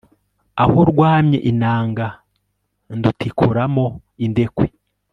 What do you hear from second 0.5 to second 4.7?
aho rwamye inanga ndutikura mo indekwe